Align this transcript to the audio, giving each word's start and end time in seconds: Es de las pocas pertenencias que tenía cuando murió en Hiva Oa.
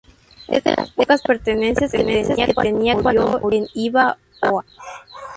Es 0.47 0.63
de 0.63 0.73
las 0.75 0.89
pocas 0.89 1.21
pertenencias 1.21 1.91
que 1.91 2.55
tenía 2.59 2.97
cuando 3.03 3.37
murió 3.39 3.59
en 3.59 3.67
Hiva 3.75 4.17
Oa. 4.41 4.65